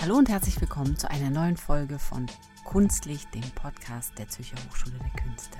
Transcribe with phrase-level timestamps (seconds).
[0.00, 2.26] Hallo und herzlich willkommen zu einer neuen Folge von
[2.64, 5.58] Kunstlicht, dem Podcast der Zürcher Hochschule der Künste.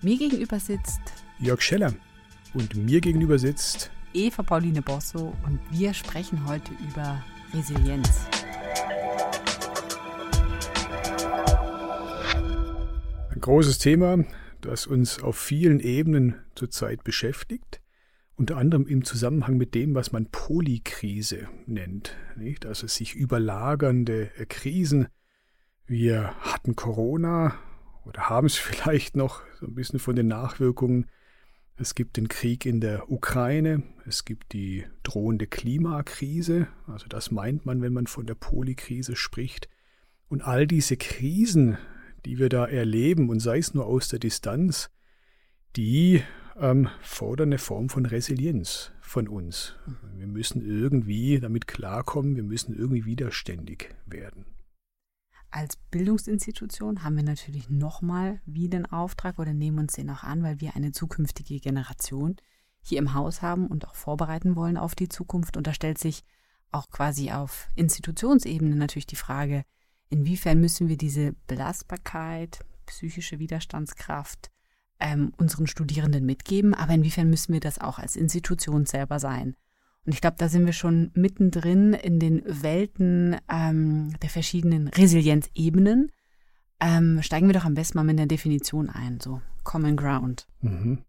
[0.00, 1.00] Mir gegenüber sitzt
[1.40, 1.92] Jörg Scheller
[2.54, 7.20] und mir gegenüber sitzt Eva Pauline Bosso und wir sprechen heute über
[7.52, 8.26] Resilienz.
[13.28, 14.24] Ein großes Thema,
[14.60, 17.81] das uns auf vielen Ebenen zurzeit beschäftigt
[18.36, 22.66] unter anderem im Zusammenhang mit dem, was man Polykrise nennt, nicht?
[22.66, 25.08] also sich überlagernde äh, Krisen.
[25.86, 27.58] Wir hatten Corona
[28.04, 31.06] oder haben es vielleicht noch so ein bisschen von den Nachwirkungen.
[31.76, 37.64] Es gibt den Krieg in der Ukraine, es gibt die drohende Klimakrise, also das meint
[37.64, 39.68] man, wenn man von der Polykrise spricht.
[40.28, 41.78] Und all diese Krisen,
[42.24, 44.90] die wir da erleben, und sei es nur aus der Distanz,
[45.76, 46.22] die
[46.58, 49.74] ähm, fordern eine Form von Resilienz von uns.
[50.16, 54.46] Wir müssen irgendwie damit klarkommen, wir müssen irgendwie widerständig werden.
[55.50, 60.42] Als Bildungsinstitution haben wir natürlich nochmal wie den Auftrag oder nehmen uns den auch an,
[60.42, 62.36] weil wir eine zukünftige Generation
[62.80, 65.58] hier im Haus haben und auch vorbereiten wollen auf die Zukunft.
[65.58, 66.24] Und da stellt sich
[66.70, 69.64] auch quasi auf Institutionsebene natürlich die Frage,
[70.08, 74.51] inwiefern müssen wir diese Belastbarkeit, psychische Widerstandskraft,
[75.00, 79.56] ähm, unseren Studierenden mitgeben, aber inwiefern müssen wir das auch als Institution selber sein?
[80.04, 86.10] Und ich glaube, da sind wir schon mittendrin in den Welten ähm, der verschiedenen Resilienzebenen.
[86.80, 90.48] Ähm, steigen wir doch am besten mal mit der Definition ein, so Common Ground.
[90.60, 91.04] Mhm.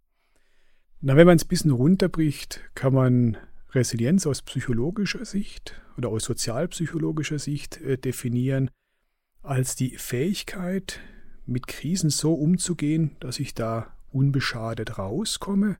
[1.01, 3.37] Na, wenn man es ein bisschen runterbricht, kann man
[3.71, 8.69] Resilienz aus psychologischer Sicht oder aus sozialpsychologischer Sicht äh, definieren
[9.41, 10.99] als die Fähigkeit,
[11.45, 15.77] mit Krisen so umzugehen, dass ich da unbeschadet rauskomme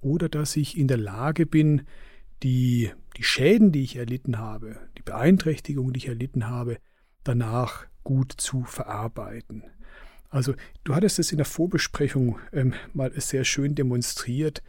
[0.00, 1.82] oder dass ich in der Lage bin,
[2.42, 6.78] die, die Schäden, die ich erlitten habe, die Beeinträchtigungen, die ich erlitten habe,
[7.24, 9.64] danach gut zu verarbeiten.
[10.30, 10.54] Also
[10.84, 14.62] du hattest es in der Vorbesprechung ähm, mal sehr schön demonstriert,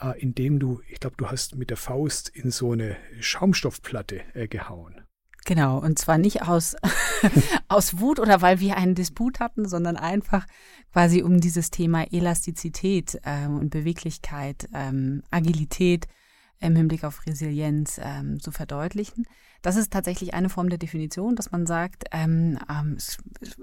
[0.00, 4.46] äh, indem du, ich glaube, du hast mit der Faust in so eine Schaumstoffplatte äh,
[4.46, 5.05] gehauen.
[5.46, 6.74] Genau, und zwar nicht aus,
[7.68, 10.44] aus Wut oder weil wir einen Disput hatten, sondern einfach
[10.92, 16.08] quasi um dieses Thema Elastizität ähm, und Beweglichkeit, ähm, Agilität
[16.60, 19.26] im Hinblick auf Resilienz ähm, zu verdeutlichen.
[19.62, 23.18] Das ist tatsächlich eine Form der Definition, dass man sagt, ähm, ähm, es,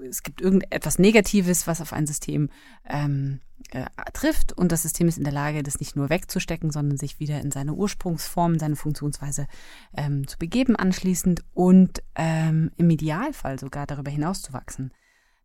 [0.08, 2.50] es, gibt irgendetwas Negatives, was auf ein System
[2.86, 3.40] ähm,
[3.70, 7.20] äh, trifft und das System ist in der Lage, das nicht nur wegzustecken, sondern sich
[7.20, 9.46] wieder in seine Ursprungsform, seine Funktionsweise
[9.96, 14.92] ähm, zu begeben anschließend und ähm, im Idealfall sogar darüber hinaus zu wachsen.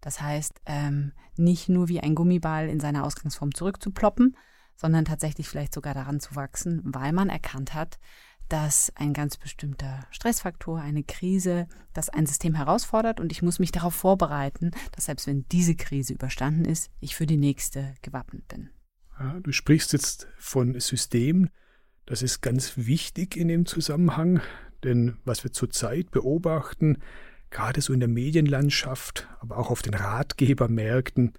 [0.01, 0.61] Das heißt,
[1.35, 4.37] nicht nur wie ein Gummiball in seiner Ausgangsform zurückzuploppen,
[4.79, 8.00] sondern tatsächlich vielleicht sogar daran zu wachsen, weil man erkannt hat,
[8.47, 13.72] dass ein ganz bestimmter Stressfaktor, eine Krise, das ein System herausfordert und ich muss mich
[13.72, 18.69] darauf vorbereiten, dass selbst wenn diese Krise überstanden ist, ich für die nächste gewappnet bin.
[19.19, 21.50] Ja, du sprichst jetzt von Systemen.
[22.06, 24.41] Das ist ganz wichtig in dem Zusammenhang,
[24.84, 26.97] denn was wir zurzeit beobachten,
[27.50, 31.34] gerade so in der Medienlandschaft, aber auch auf den Ratgebermärkten,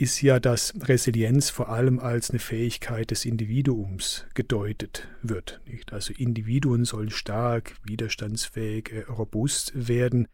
[0.00, 5.60] ist ja, dass Resilienz vor allem als eine Fähigkeit des Individuums gedeutet wird.
[5.66, 5.92] Nicht?
[5.92, 10.26] Also Individuen sollen stark, widerstandsfähig, äh, robust werden.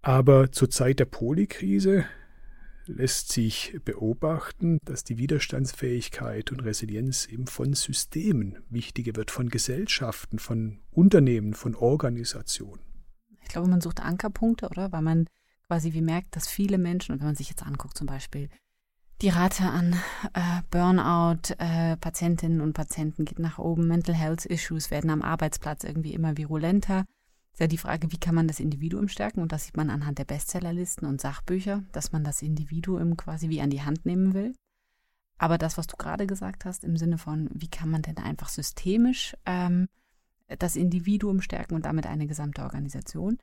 [0.00, 2.06] Aber zur Zeit der Polykrise
[2.86, 10.38] lässt sich beobachten, dass die Widerstandsfähigkeit und Resilienz eben von Systemen wichtiger wird, von Gesellschaften,
[10.38, 12.80] von Unternehmen, von Organisationen.
[13.42, 14.90] Ich glaube, man sucht Ankerpunkte, oder?
[14.90, 15.26] Weil man
[15.66, 18.48] quasi wie merkt, dass viele Menschen, und wenn man sich jetzt anguckt, zum Beispiel
[19.22, 19.94] die Rate an
[20.32, 23.86] äh, Burnout-Patientinnen äh, und Patienten geht nach oben.
[23.86, 27.04] Mental Health Issues werden am Arbeitsplatz irgendwie immer virulenter.
[27.52, 29.40] Ist ja die Frage, wie kann man das Individuum stärken?
[29.40, 33.60] Und das sieht man anhand der Bestsellerlisten und Sachbücher, dass man das Individuum quasi wie
[33.60, 34.54] an die Hand nehmen will.
[35.36, 38.48] Aber das, was du gerade gesagt hast, im Sinne von, wie kann man denn einfach
[38.48, 39.88] systemisch ähm,
[40.58, 43.38] das Individuum stärken und damit eine gesamte Organisation,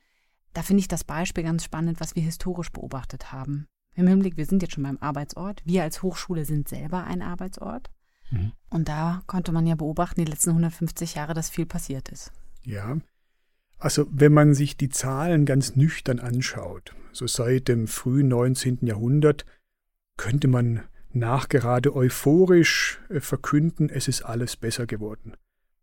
[0.54, 3.68] da finde ich das Beispiel ganz spannend, was wir historisch beobachtet haben
[3.98, 5.62] im Hinblick, wir sind jetzt schon beim Arbeitsort.
[5.66, 7.90] Wir als Hochschule sind selber ein Arbeitsort.
[8.30, 8.52] Mhm.
[8.70, 12.32] Und da konnte man ja beobachten, die letzten 150 Jahre, dass viel passiert ist.
[12.64, 12.98] Ja.
[13.80, 18.80] Also wenn man sich die Zahlen ganz nüchtern anschaut, so seit dem frühen 19.
[18.82, 19.46] Jahrhundert,
[20.16, 25.34] könnte man nachgerade euphorisch äh, verkünden, es ist alles besser geworden.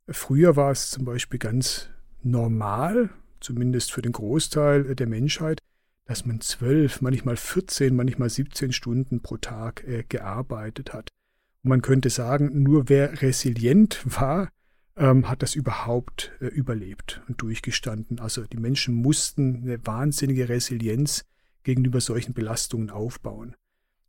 [0.08, 1.88] Früher war es zum Beispiel ganz
[2.22, 3.10] normal,
[3.40, 5.60] zumindest für den Großteil der Menschheit,
[6.06, 11.10] dass man zwölf, manchmal 14, manchmal 17 Stunden pro Tag äh, gearbeitet hat.
[11.62, 14.50] Und man könnte sagen, nur wer resilient war,
[14.96, 18.20] ähm, hat das überhaupt äh, überlebt und durchgestanden.
[18.20, 21.24] Also die Menschen mussten eine wahnsinnige Resilienz
[21.62, 23.56] gegenüber solchen Belastungen aufbauen.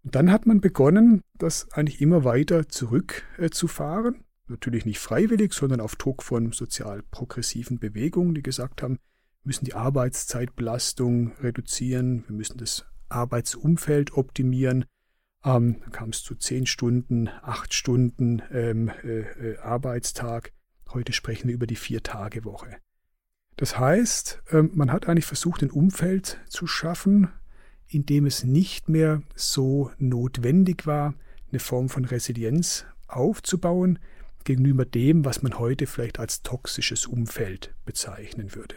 [0.03, 4.15] Und dann hat man begonnen, das eigentlich immer weiter zurückzufahren.
[4.15, 8.99] Äh, Natürlich nicht freiwillig, sondern auf Druck von sozial progressiven Bewegungen, die gesagt haben,
[9.45, 14.85] müssen die Arbeitszeitbelastung reduzieren, wir müssen das Arbeitsumfeld optimieren.
[15.43, 20.51] Ähm, dann kam es zu zehn Stunden, acht Stunden ähm, äh, äh, Arbeitstag.
[20.91, 22.77] Heute sprechen wir über die Vier-Tage-Woche.
[23.57, 27.29] Das heißt, ähm, man hat eigentlich versucht, ein Umfeld zu schaffen,
[27.87, 31.13] in dem es nicht mehr so notwendig war,
[31.51, 33.99] eine Form von Resilienz aufzubauen
[34.43, 38.75] gegenüber dem, was man heute vielleicht als toxisches Umfeld bezeichnen würde.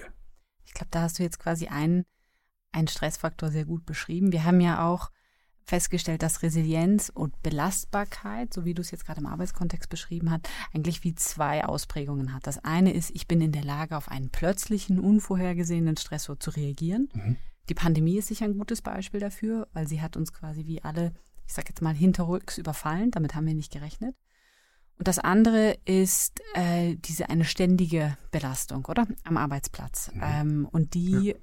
[0.68, 2.04] Ich glaube, da hast du jetzt quasi einen,
[2.72, 4.32] einen Stressfaktor sehr gut beschrieben.
[4.32, 5.10] Wir haben ja auch
[5.64, 10.48] festgestellt, dass Resilienz und Belastbarkeit, so wie du es jetzt gerade im Arbeitskontext beschrieben hast,
[10.72, 12.46] eigentlich wie zwei Ausprägungen hat.
[12.46, 17.08] Das eine ist, ich bin in der Lage, auf einen plötzlichen, unvorhergesehenen Stressor zu reagieren.
[17.12, 17.36] Mhm.
[17.68, 21.12] Die Pandemie ist sicher ein gutes Beispiel dafür, weil sie hat uns quasi wie alle,
[21.46, 23.10] ich sage jetzt mal, hinterrücks überfallen.
[23.10, 24.16] Damit haben wir nicht gerechnet.
[24.98, 29.06] Und das andere ist äh, diese eine ständige Belastung, oder?
[29.24, 30.10] Am Arbeitsplatz.
[30.12, 30.22] Mhm.
[30.22, 31.34] Ähm, und die, ja.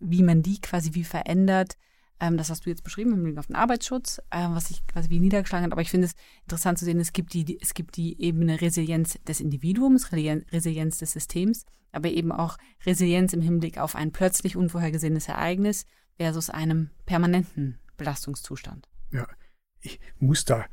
[0.00, 1.76] wie man die quasi wie verändert,
[2.20, 5.10] ähm, das hast du jetzt beschrieben im Blick auf den Arbeitsschutz, ähm, was sich quasi
[5.10, 5.72] wie niedergeschlagen hat.
[5.72, 9.18] Aber ich finde es interessant zu sehen, es gibt die, es gibt die Ebene Resilienz
[9.26, 15.28] des Individuums, Resilienz des Systems, aber eben auch Resilienz im Hinblick auf ein plötzlich unvorhergesehenes
[15.28, 15.86] Ereignis
[16.16, 18.88] versus einem permanenten Belastungszustand.
[19.12, 19.28] Ja,
[19.80, 20.66] ich muss da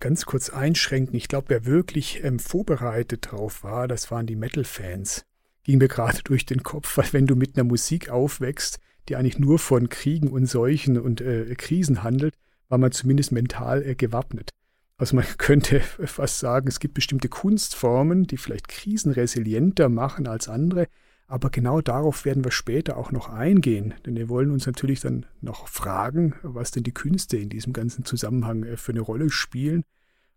[0.00, 1.16] ganz kurz einschränken.
[1.16, 5.24] Ich glaube, wer wirklich ähm, vorbereitet drauf war, das waren die Metal-Fans.
[5.62, 8.78] Ging mir gerade durch den Kopf, weil wenn du mit einer Musik aufwächst,
[9.08, 12.34] die eigentlich nur von Kriegen und Seuchen und äh, Krisen handelt,
[12.68, 14.50] war man zumindest mental äh, gewappnet.
[14.96, 20.88] Also man könnte fast sagen, es gibt bestimmte Kunstformen, die vielleicht krisenresilienter machen als andere,
[21.26, 25.26] aber genau darauf werden wir später auch noch eingehen, denn wir wollen uns natürlich dann
[25.40, 29.84] noch fragen, was denn die Künste in diesem ganzen Zusammenhang äh, für eine Rolle spielen.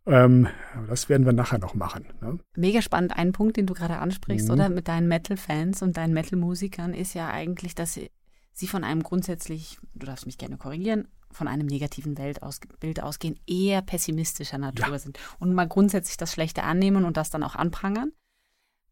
[0.05, 0.47] Ähm,
[0.87, 2.05] das werden wir nachher noch machen.
[2.21, 2.39] Ne?
[2.55, 3.17] Mega spannend.
[3.17, 4.53] Ein Punkt, den du gerade ansprichst, mhm.
[4.53, 8.09] oder mit deinen Metal-Fans und deinen Metal-Musikern, ist ja eigentlich, dass sie,
[8.53, 13.81] sie von einem grundsätzlich, du darfst mich gerne korrigieren, von einem negativen Weltbild ausgehen, eher
[13.81, 14.99] pessimistischer Natur ja.
[14.99, 18.13] sind und mal grundsätzlich das Schlechte annehmen und das dann auch anprangern.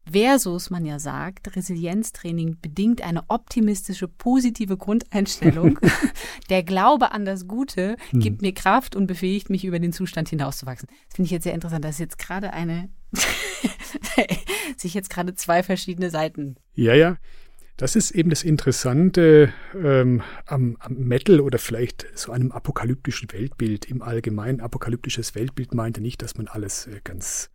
[0.09, 5.79] Versus man ja sagt, Resilienztraining bedingt eine optimistische, positive Grundeinstellung.
[6.49, 8.19] Der Glaube an das Gute hm.
[8.19, 10.87] gibt mir Kraft und befähigt mich, über den Zustand hinauszuwachsen.
[11.07, 11.83] Das finde ich jetzt sehr interessant.
[11.83, 12.89] Das ist jetzt gerade eine,
[14.77, 16.57] sich jetzt gerade zwei verschiedene Seiten.
[16.73, 17.17] Ja, ja.
[17.77, 23.85] Das ist eben das Interessante ähm, am, am Metal oder vielleicht so einem apokalyptischen Weltbild.
[23.85, 27.49] Im Allgemeinen apokalyptisches Weltbild meinte nicht, dass man alles äh, ganz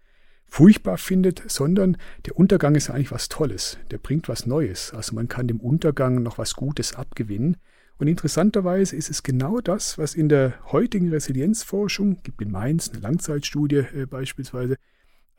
[0.51, 3.79] furchtbar findet, sondern der Untergang ist eigentlich was Tolles.
[3.91, 4.93] Der bringt was Neues.
[4.93, 7.57] Also man kann dem Untergang noch was Gutes abgewinnen.
[7.99, 13.01] Und interessanterweise ist es genau das, was in der heutigen Resilienzforschung, gibt in Mainz eine
[13.01, 14.77] Langzeitstudie äh, beispielsweise,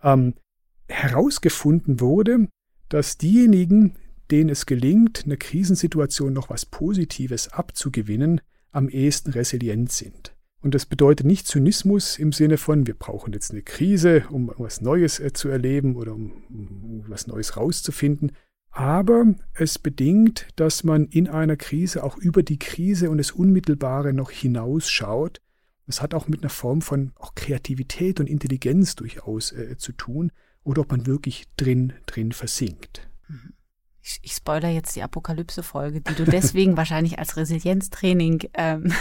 [0.02, 0.36] ähm,
[0.88, 2.48] herausgefunden wurde,
[2.90, 3.96] dass diejenigen,
[4.30, 8.42] denen es gelingt, eine Krisensituation noch was Positives abzugewinnen,
[8.72, 10.34] am ehesten resilient sind.
[10.62, 14.80] Und das bedeutet nicht Zynismus im Sinne von, wir brauchen jetzt eine Krise, um was
[14.82, 18.34] Neues äh, zu erleben oder um, um was Neues rauszufinden.
[18.70, 24.14] Aber es bedingt, dass man in einer Krise auch über die Krise und das Unmittelbare
[24.14, 25.42] noch hinausschaut.
[25.88, 30.32] Das hat auch mit einer Form von auch Kreativität und Intelligenz durchaus äh, zu tun
[30.64, 33.10] oder ob man wirklich drin, drin versinkt.
[34.04, 38.94] Ich, ich spoiler jetzt die Apokalypse-Folge, die du deswegen wahrscheinlich als Resilienztraining ähm,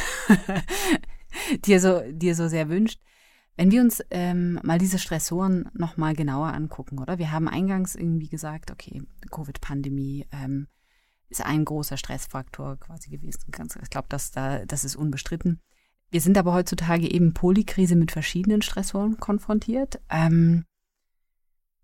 [1.64, 3.00] dir so, dir so sehr wünscht.
[3.57, 7.19] Wenn wir uns ähm, mal diese Stressoren nochmal genauer angucken, oder?
[7.19, 10.69] Wir haben eingangs irgendwie gesagt, okay, Covid-Pandemie ähm,
[11.28, 13.45] ist ein großer Stressfaktor quasi gewesen.
[13.83, 15.61] Ich glaube, das, da, das ist unbestritten.
[16.11, 20.64] Wir sind aber heutzutage eben Polykrise mit verschiedenen Stressoren konfrontiert ähm,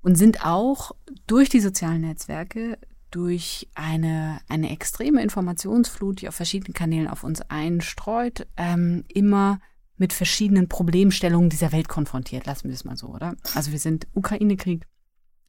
[0.02, 0.92] und sind auch
[1.26, 2.78] durch die sozialen Netzwerke
[3.10, 9.60] durch eine, eine extreme Informationsflut, die auf verschiedenen Kanälen auf uns einstreut, ähm, immer
[9.96, 12.46] mit verschiedenen Problemstellungen dieser Welt konfrontiert.
[12.46, 13.34] Lassen wir es mal so, oder?
[13.54, 14.84] Also wir sind Ukraine-Krieg,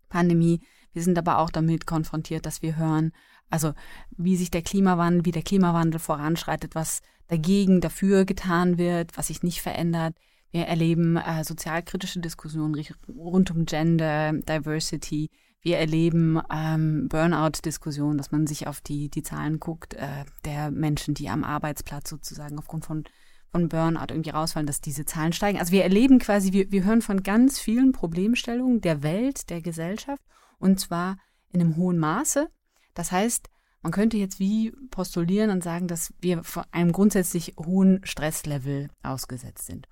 [0.09, 0.61] Pandemie.
[0.93, 3.11] Wir sind aber auch damit konfrontiert, dass wir hören,
[3.49, 3.73] also
[4.15, 9.43] wie sich der Klimawandel, wie der Klimawandel voranschreitet, was dagegen, dafür getan wird, was sich
[9.43, 10.15] nicht verändert.
[10.51, 15.29] Wir erleben äh, sozialkritische Diskussionen rund um Gender, Diversity.
[15.61, 21.13] Wir erleben ähm, Burnout-Diskussionen, dass man sich auf die, die Zahlen guckt, äh, der Menschen,
[21.13, 23.03] die am Arbeitsplatz sozusagen aufgrund von,
[23.51, 25.59] von Burnout irgendwie rausfallen, dass diese Zahlen steigen.
[25.59, 30.21] Also wir erleben quasi, wir, wir hören von ganz vielen Problemstellungen der Welt, der Gesellschaft
[30.59, 31.17] und zwar
[31.49, 32.49] in einem hohen Maße.
[32.93, 33.49] Das heißt,
[33.81, 39.65] man könnte jetzt wie postulieren und sagen, dass wir vor einem grundsätzlich hohen Stresslevel ausgesetzt
[39.65, 39.87] sind.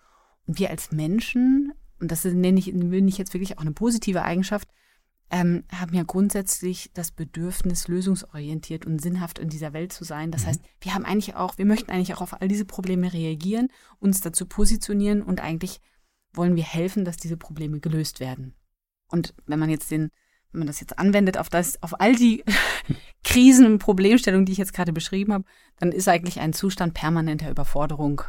[0.48, 4.24] Und wir als Menschen, und das nenne ich, nenne ich jetzt wirklich auch eine positive
[4.24, 4.68] Eigenschaft,
[5.32, 10.32] ähm, haben ja grundsätzlich das Bedürfnis, lösungsorientiert und sinnhaft in dieser Welt zu sein.
[10.32, 10.48] Das mhm.
[10.48, 14.22] heißt, wir haben eigentlich auch, wir möchten eigentlich auch auf all diese Probleme reagieren, uns
[14.22, 15.82] dazu positionieren und eigentlich
[16.34, 18.54] wollen wir helfen, dass diese Probleme gelöst werden.
[19.10, 20.10] Und wenn man jetzt den,
[20.52, 22.44] wenn man das jetzt anwendet auf das, auf all die
[23.24, 25.46] Krisen und Problemstellungen, die ich jetzt gerade beschrieben habe,
[25.80, 28.22] dann ist eigentlich ein Zustand permanenter Überforderung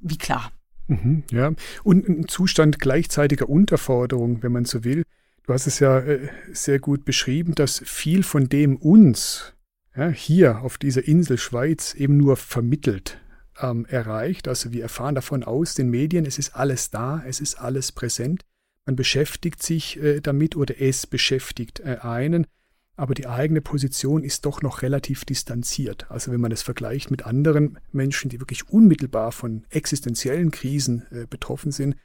[0.00, 0.50] wie klar.
[0.88, 1.52] Mhm, ja,
[1.84, 5.04] und ein Zustand gleichzeitiger Unterforderung, wenn man so will.
[5.50, 9.52] Du hast es ja äh, sehr gut beschrieben, dass viel von dem uns
[9.96, 13.18] ja, hier auf dieser Insel Schweiz eben nur vermittelt
[13.60, 14.46] ähm, erreicht.
[14.46, 18.44] Also wir erfahren davon aus den Medien, es ist alles da, es ist alles präsent.
[18.86, 22.46] Man beschäftigt sich äh, damit oder es beschäftigt äh, einen,
[22.94, 26.08] aber die eigene Position ist doch noch relativ distanziert.
[26.12, 31.26] Also wenn man es vergleicht mit anderen Menschen, die wirklich unmittelbar von existenziellen Krisen äh,
[31.28, 31.96] betroffen sind,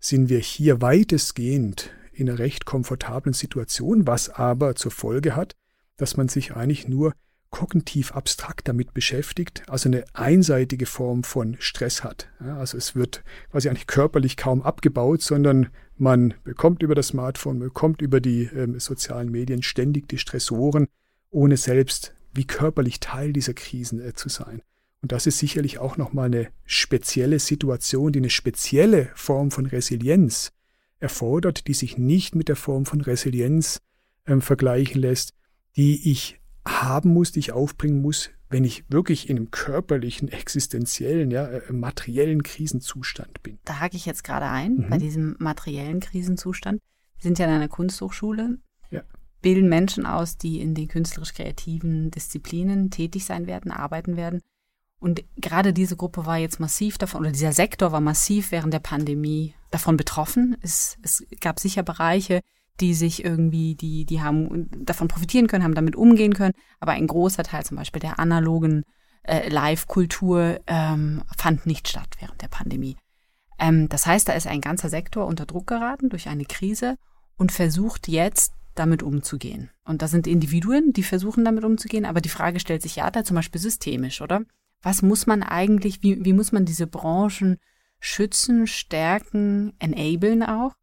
[0.00, 5.56] sind wir hier weitestgehend in einer recht komfortablen Situation, was aber zur Folge hat,
[5.96, 7.12] dass man sich eigentlich nur
[7.50, 12.28] kognitiv abstrakt damit beschäftigt, also eine einseitige Form von Stress hat.
[12.40, 17.58] Ja, also es wird quasi eigentlich körperlich kaum abgebaut, sondern man bekommt über das Smartphone,
[17.58, 20.86] bekommt über die ähm, sozialen Medien ständig die Stressoren,
[21.30, 24.62] ohne selbst wie körperlich Teil dieser Krisen äh, zu sein.
[25.02, 30.52] Und das ist sicherlich auch nochmal eine spezielle Situation, die eine spezielle Form von Resilienz
[31.00, 33.80] erfordert, die sich nicht mit der Form von Resilienz
[34.26, 35.34] ähm, vergleichen lässt,
[35.76, 41.30] die ich haben muss, die ich aufbringen muss, wenn ich wirklich in einem körperlichen, existenziellen,
[41.30, 43.58] ja, äh, materiellen Krisenzustand bin.
[43.64, 44.90] Da hake ich jetzt gerade ein, mhm.
[44.90, 46.80] bei diesem materiellen Krisenzustand.
[47.16, 48.58] Wir sind ja in einer Kunsthochschule,
[48.90, 49.02] ja.
[49.42, 54.40] bilden Menschen aus, die in den künstlerisch-kreativen Disziplinen tätig sein werden, arbeiten werden.
[54.98, 58.80] Und gerade diese Gruppe war jetzt massiv davon, oder dieser Sektor war massiv während der
[58.80, 60.56] Pandemie davon betroffen.
[60.62, 62.40] Es, es gab sicher Bereiche,
[62.80, 66.54] die sich irgendwie, die, die haben davon profitieren können, haben damit umgehen können.
[66.80, 68.84] Aber ein großer Teil zum Beispiel der analogen
[69.22, 72.96] äh, Live-Kultur ähm, fand nicht statt während der Pandemie.
[73.58, 76.96] Ähm, das heißt, da ist ein ganzer Sektor unter Druck geraten durch eine Krise
[77.36, 79.70] und versucht jetzt damit umzugehen.
[79.84, 83.24] Und da sind Individuen, die versuchen damit umzugehen, aber die Frage stellt sich ja da
[83.24, 84.42] zum Beispiel systemisch, oder?
[84.82, 87.58] Was muss man eigentlich, wie, wie muss man diese Branchen
[88.00, 90.74] schützen, stärken, enablen auch?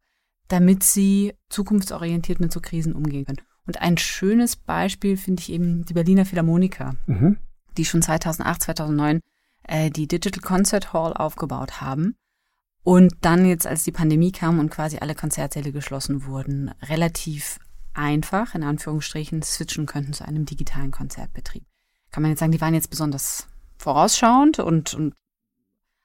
[0.48, 3.42] damit sie zukunftsorientiert mit so Krisen umgehen können.
[3.66, 7.36] Und ein schönes Beispiel finde ich eben die Berliner Philharmoniker, mhm.
[7.76, 9.20] die schon 2008, 2009
[9.64, 12.16] äh, die Digital Concert Hall aufgebaut haben.
[12.82, 17.58] Und dann jetzt, als die Pandemie kam und quasi alle Konzertsäle geschlossen wurden, relativ
[17.92, 21.64] einfach, in Anführungsstrichen, switchen könnten zu einem digitalen Konzertbetrieb.
[22.10, 25.12] Kann man jetzt sagen, die waren jetzt besonders vorausschauend und, und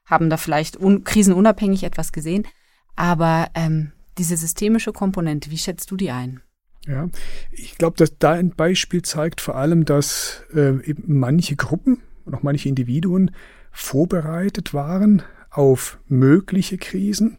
[0.06, 2.48] haben da vielleicht un krisenunabhängig etwas gesehen.
[2.96, 6.42] Aber ähm, diese systemische Komponente, wie schätzt du die ein?
[6.86, 7.08] Ja,
[7.52, 12.36] ich glaube, dass da ein Beispiel zeigt vor allem, dass äh, eben manche Gruppen und
[12.36, 13.32] auch manche Individuen
[13.72, 17.38] vorbereitet waren auf mögliche Krisen.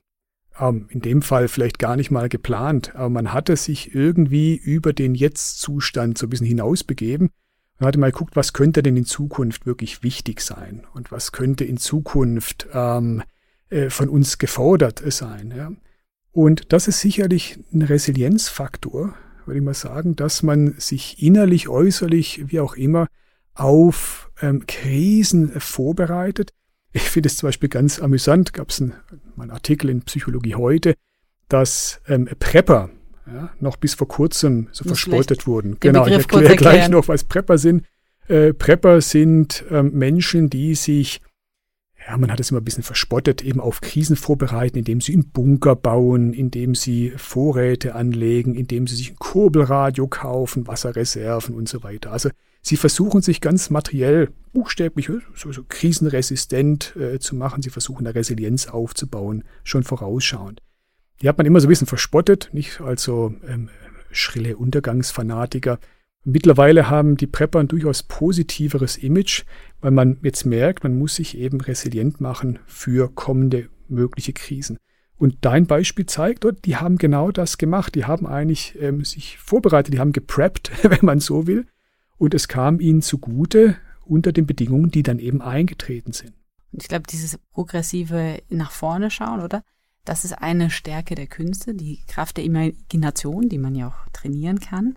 [0.59, 4.93] Ähm, in dem Fall vielleicht gar nicht mal geplant, aber man hatte sich irgendwie über
[4.93, 7.31] den Jetzt-Zustand so ein bisschen hinausbegeben
[7.79, 11.65] und hatte mal geguckt, was könnte denn in Zukunft wirklich wichtig sein und was könnte
[11.65, 13.23] in Zukunft ähm,
[13.71, 15.53] äh, von uns gefordert sein.
[15.57, 15.73] Ja.
[16.33, 19.15] Und das ist sicherlich ein Resilienzfaktor,
[19.47, 23.09] würde ich mal sagen, dass man sich innerlich, äußerlich, wie auch immer,
[23.55, 26.53] auf ähm, Krisen vorbereitet.
[26.93, 28.95] Ich finde es zum Beispiel ganz amüsant, gab es einen,
[29.37, 30.95] einen, Artikel in Psychologie heute,
[31.49, 32.91] dass ähm, Prepper
[33.27, 35.79] ja, noch bis vor kurzem so verspottet wurden.
[35.81, 37.85] Genau, ich erkläre gleich noch, was Prepper sind.
[38.29, 41.21] Äh, Prepper sind ähm, Menschen, die sich
[42.07, 45.31] ja, man hat es immer ein bisschen verspottet, eben auf Krisen vorbereiten, indem sie einen
[45.31, 51.83] Bunker bauen, indem sie Vorräte anlegen, indem sie sich ein Kurbelradio kaufen, Wasserreserven und so
[51.83, 52.13] weiter.
[52.13, 57.63] Also sie versuchen sich ganz materiell, buchstäblich, so, so krisenresistent äh, zu machen.
[57.63, 60.61] Sie versuchen eine Resilienz aufzubauen, schon vorausschauend.
[61.25, 63.71] Die hat man immer so ein bisschen verspottet, nicht also ähm,
[64.11, 65.79] schrille Untergangsfanatiker.
[66.23, 69.45] Mittlerweile haben die Prepper ein durchaus positiveres Image,
[69.81, 74.77] weil man jetzt merkt, man muss sich eben resilient machen für kommende mögliche Krisen.
[75.17, 77.95] Und dein Beispiel zeigt, die haben genau das gemacht.
[77.95, 81.67] Die haben eigentlich ähm, sich vorbereitet, die haben gepreppt, wenn man so will.
[82.19, 86.35] Und es kam ihnen zugute unter den Bedingungen, die dann eben eingetreten sind.
[86.73, 89.63] Ich glaube, dieses progressive nach vorne schauen, oder?
[90.05, 94.61] Das ist eine Stärke der Künste, die Kraft der Imagination, die man ja auch trainieren
[94.61, 94.97] kann.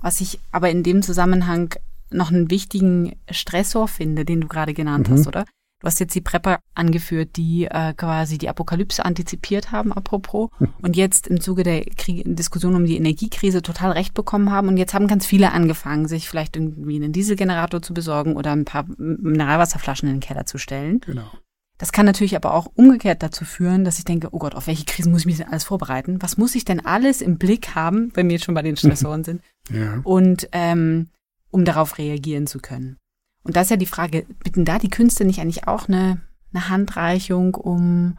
[0.00, 1.74] Was ich aber in dem Zusammenhang
[2.10, 5.14] noch einen wichtigen Stressor finde, den du gerade genannt mhm.
[5.14, 5.44] hast, oder?
[5.80, 10.48] Du hast jetzt die Prepper angeführt, die äh, quasi die Apokalypse antizipiert haben, apropos,
[10.80, 14.68] und jetzt im Zuge der Krieg Diskussion um die Energiekrise total recht bekommen haben.
[14.68, 18.64] Und jetzt haben ganz viele angefangen, sich vielleicht irgendwie einen Dieselgenerator zu besorgen oder ein
[18.64, 21.00] paar Mineralwasserflaschen in den Keller zu stellen.
[21.00, 21.30] Genau.
[21.78, 24.84] Das kann natürlich aber auch umgekehrt dazu führen, dass ich denke, oh Gott, auf welche
[24.84, 26.22] Krisen muss ich mich denn alles vorbereiten?
[26.22, 29.24] Was muss ich denn alles im Blick haben, wenn wir jetzt schon bei den Stressoren
[29.24, 29.42] sind?
[29.70, 30.02] Ja.
[30.04, 31.08] Und ähm,
[31.50, 32.98] um darauf reagieren zu können.
[33.44, 36.20] Und da ist ja die Frage, bitten da die Künste nicht eigentlich auch eine,
[36.52, 38.18] eine Handreichung, um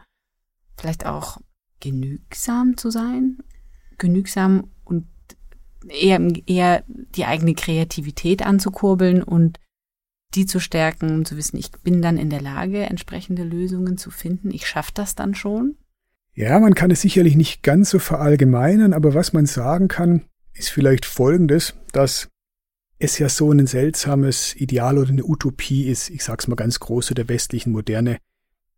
[0.76, 1.38] vielleicht auch
[1.78, 3.38] genügsam zu sein?
[3.98, 5.06] Genügsam und
[5.88, 9.60] eher, eher die eigene Kreativität anzukurbeln und
[10.34, 14.10] die zu stärken, um zu wissen, ich bin dann in der Lage, entsprechende Lösungen zu
[14.10, 14.50] finden.
[14.50, 15.76] Ich schaffe das dann schon.
[16.34, 20.68] Ja, man kann es sicherlich nicht ganz so verallgemeinern, aber was man sagen kann, ist
[20.68, 22.28] vielleicht Folgendes, dass
[22.98, 27.08] es ja so ein seltsames Ideal oder eine Utopie ist, ich sag's mal ganz groß,
[27.08, 28.18] der westlichen Moderne,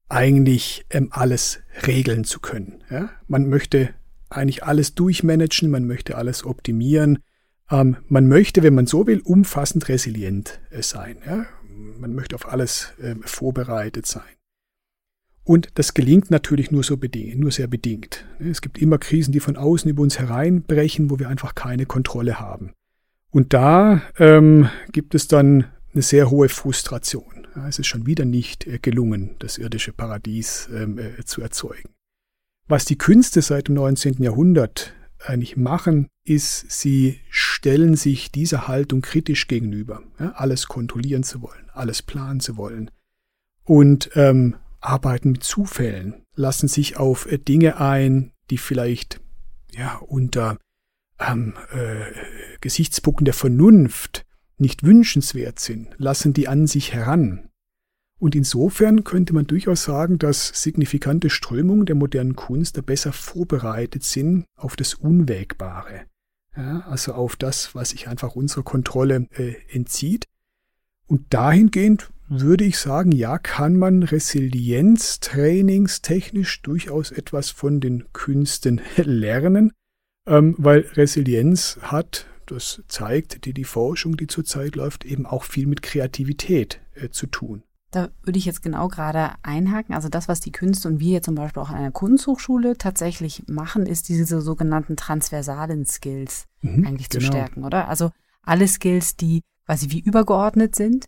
[0.08, 2.82] eigentlich ähm, alles regeln zu können.
[2.90, 3.10] Ja?
[3.26, 3.90] Man möchte
[4.30, 7.18] eigentlich alles durchmanagen, man möchte alles optimieren,
[7.70, 11.18] man möchte, wenn man so will, umfassend resilient äh, sein.
[11.26, 11.46] Ja?
[11.98, 14.22] Man möchte auf alles äh, vorbereitet sein.
[15.44, 18.26] Und das gelingt natürlich nur so bedingt, nur sehr bedingt.
[18.38, 22.38] Es gibt immer Krisen, die von außen über uns hereinbrechen, wo wir einfach keine Kontrolle
[22.38, 22.72] haben.
[23.30, 27.46] Und da ähm, gibt es dann eine sehr hohe Frustration.
[27.56, 31.90] Ja, es ist schon wieder nicht äh, gelungen, das irdische Paradies ähm, äh, zu erzeugen.
[32.66, 34.22] Was die Künste seit dem 19.
[34.22, 34.94] Jahrhundert
[35.24, 37.20] eigentlich machen, ist, sie
[37.58, 42.88] stellen sich dieser Haltung kritisch gegenüber, ja, alles kontrollieren zu wollen, alles planen zu wollen
[43.64, 49.20] und ähm, arbeiten mit Zufällen, lassen sich auf äh, Dinge ein, die vielleicht
[49.72, 50.56] ja unter
[51.18, 52.12] ähm, äh,
[52.60, 54.24] Gesichtspunkten der Vernunft
[54.56, 57.48] nicht wünschenswert sind, lassen die an sich heran.
[58.20, 64.04] Und insofern könnte man durchaus sagen, dass signifikante Strömungen der modernen Kunst da besser vorbereitet
[64.04, 66.04] sind auf das Unwägbare.
[66.58, 70.24] Ja, also auf das, was sich einfach unserer Kontrolle äh, entzieht.
[71.06, 78.80] Und dahingehend würde ich sagen, ja, kann man Resilienz trainingstechnisch durchaus etwas von den Künsten
[78.96, 79.72] lernen,
[80.26, 85.68] ähm, weil Resilienz hat, das zeigt die, die Forschung, die zurzeit läuft, eben auch viel
[85.68, 87.62] mit Kreativität äh, zu tun.
[87.90, 89.94] Da würde ich jetzt genau gerade einhaken.
[89.94, 93.44] Also das, was die Künste und wir hier zum Beispiel auch an einer Kunsthochschule tatsächlich
[93.48, 97.24] machen, ist diese sogenannten transversalen Skills mhm, eigentlich genau.
[97.24, 97.88] zu stärken, oder?
[97.88, 98.10] Also
[98.42, 101.06] alle Skills, die quasi wie übergeordnet sind,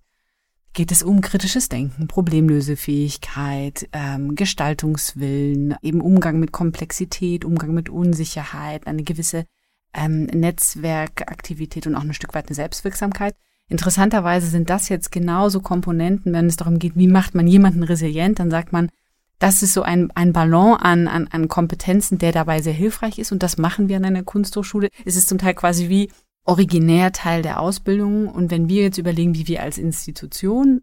[0.72, 8.86] geht es um kritisches Denken, Problemlösefähigkeit, ähm, Gestaltungswillen, eben Umgang mit Komplexität, Umgang mit Unsicherheit,
[8.86, 9.46] eine gewisse
[9.92, 13.34] ähm, Netzwerkaktivität und auch ein Stück weit eine Selbstwirksamkeit.
[13.70, 18.40] Interessanterweise sind das jetzt genauso Komponenten, wenn es darum geht, wie macht man jemanden resilient,
[18.40, 18.90] dann sagt man,
[19.38, 23.30] das ist so ein, ein Ballon an, an, an Kompetenzen, der dabei sehr hilfreich ist
[23.30, 24.88] und das machen wir an einer Kunsthochschule.
[25.04, 26.10] Es ist zum Teil quasi wie
[26.44, 30.82] originär Teil der Ausbildung und wenn wir jetzt überlegen, wie wir als Institution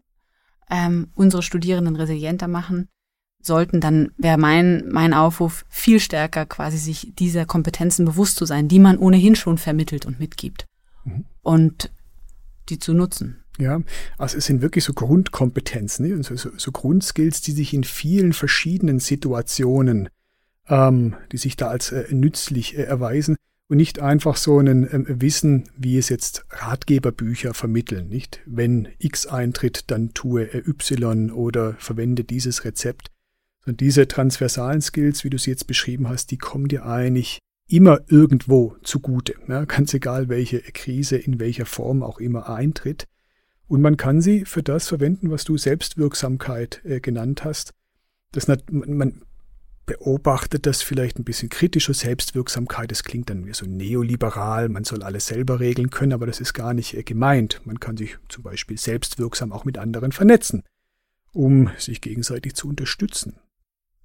[0.70, 2.88] ähm, unsere Studierenden resilienter machen
[3.42, 8.66] sollten, dann wäre mein, mein Aufruf viel stärker quasi sich dieser Kompetenzen bewusst zu sein,
[8.66, 10.64] die man ohnehin schon vermittelt und mitgibt.
[11.04, 11.26] Mhm.
[11.42, 11.90] Und
[12.70, 13.44] die zu nutzen.
[13.58, 13.82] Ja,
[14.18, 16.22] also es sind wirklich so Grundkompetenzen, ne?
[16.22, 20.08] so, so, so Grundskills, die sich in vielen verschiedenen Situationen,
[20.68, 23.36] ähm, die sich da als äh, nützlich äh, erweisen
[23.68, 28.40] und nicht einfach so ein äh, Wissen, wie es jetzt Ratgeberbücher vermitteln, nicht?
[28.46, 33.08] Wenn X eintritt, dann tue äh, Y oder verwende dieses Rezept.
[33.66, 38.00] Und diese transversalen Skills, wie du sie jetzt beschrieben hast, die kommen dir eigentlich immer
[38.08, 39.34] irgendwo zugute.
[39.46, 43.06] Ja, ganz egal, welche Krise in welcher Form auch immer eintritt.
[43.66, 47.72] Und man kann sie für das verwenden, was du Selbstwirksamkeit äh, genannt hast.
[48.32, 49.22] Das, man
[49.84, 51.92] beobachtet das vielleicht ein bisschen kritischer.
[51.92, 56.40] Selbstwirksamkeit, das klingt dann wie so neoliberal, man soll alles selber regeln können, aber das
[56.40, 57.60] ist gar nicht äh, gemeint.
[57.64, 60.62] Man kann sich zum Beispiel selbstwirksam auch mit anderen vernetzen,
[61.32, 63.38] um sich gegenseitig zu unterstützen.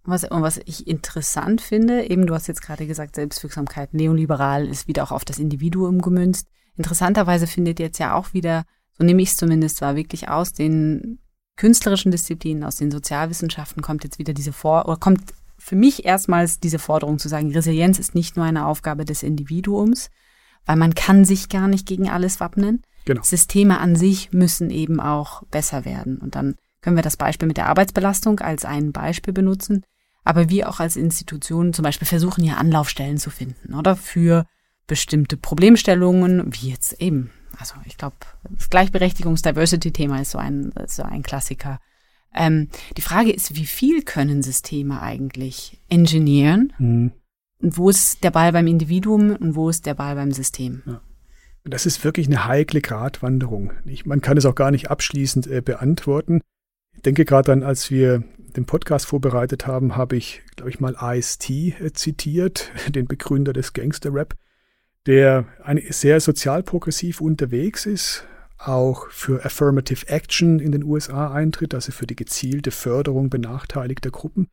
[0.06, 4.88] Was, und was ich interessant finde, eben du hast jetzt gerade gesagt, Selbstwirksamkeit neoliberal ist
[4.88, 6.48] wieder auch auf das Individuum gemünzt.
[6.76, 8.66] Interessanterweise findet jetzt ja auch wieder,
[8.98, 11.20] so nehme ich es zumindest wahr, wirklich aus den
[11.56, 15.22] künstlerischen Disziplinen, aus den Sozialwissenschaften kommt jetzt wieder diese Vor oder kommt
[15.58, 20.10] für mich erstmals diese Forderung zu sagen, Resilienz ist nicht nur eine Aufgabe des Individuums,
[20.66, 22.82] weil man kann sich gar nicht gegen alles wappnen.
[23.06, 23.22] Genau.
[23.24, 26.18] Systeme an sich müssen eben auch besser werden.
[26.18, 29.86] Und dann können wir das Beispiel mit der Arbeitsbelastung als ein Beispiel benutzen,
[30.24, 34.46] aber wir auch als Institutionen zum Beispiel versuchen hier Anlaufstellen zu finden oder für
[34.88, 38.16] bestimmte Problemstellungen, wie jetzt eben, also ich glaube,
[38.50, 41.80] das Gleichberechtigungs-Diversity-Thema ist so ein, so ein Klassiker.
[42.36, 46.74] Ähm, die Frage ist, wie viel können Systeme eigentlich engineeren?
[46.80, 47.12] Mhm.
[47.62, 50.84] Und wo ist der Ball beim Individuum und wo ist der Ball beim System?
[50.86, 51.02] Ja.
[51.66, 53.72] Das ist wirklich eine heikle Gratwanderung.
[53.86, 56.42] Ich, man kann es auch gar nicht abschließend äh, beantworten.
[56.96, 58.24] Ich denke gerade dann, als wir
[58.56, 63.74] den Podcast vorbereitet haben, habe ich, glaube ich, mal Ice-T äh, zitiert, den Begründer des
[63.74, 64.36] Gangster-Rap,
[65.06, 68.26] der eine, sehr sozial progressiv unterwegs ist,
[68.58, 74.48] auch für Affirmative Action in den USA eintritt, also für die gezielte Förderung benachteiligter Gruppen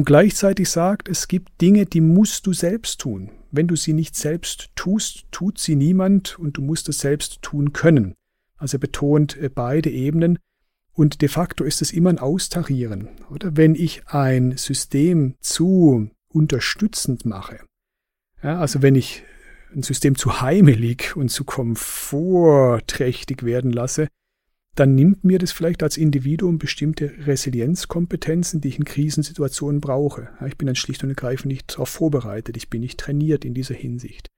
[0.00, 3.30] und gleichzeitig sagt, es gibt Dinge, die musst du selbst tun.
[3.50, 7.72] Wenn du sie nicht selbst tust, tut sie niemand und du musst es selbst tun
[7.72, 8.14] können.
[8.56, 10.38] Also er betont äh, beide Ebenen
[11.00, 13.08] und de facto ist es immer ein Austarieren.
[13.30, 17.60] Oder wenn ich ein System zu unterstützend mache,
[18.42, 19.22] ja, also wenn ich
[19.74, 24.08] ein System zu heimelig und zu komfortträchtig werden lasse,
[24.74, 30.28] dann nimmt mir das vielleicht als Individuum bestimmte Resilienzkompetenzen, die ich in Krisensituationen brauche.
[30.46, 33.74] Ich bin dann schlicht und ergreifend nicht darauf vorbereitet, ich bin nicht trainiert in dieser
[33.74, 34.28] Hinsicht.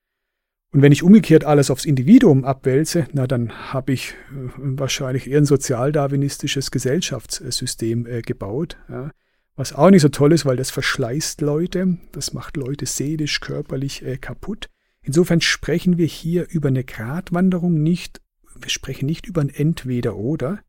[0.72, 5.38] Und wenn ich umgekehrt alles aufs Individuum abwälze, na dann habe ich äh, wahrscheinlich eher
[5.38, 9.10] ein sozialdarwinistisches Gesellschaftssystem äh, gebaut, ja,
[9.54, 14.02] was auch nicht so toll ist, weil das verschleißt Leute, das macht Leute seelisch, körperlich
[14.02, 14.70] äh, kaputt.
[15.02, 18.22] Insofern sprechen wir hier über eine Gratwanderung nicht
[18.54, 20.60] wir sprechen nicht über ein Entweder-Oder.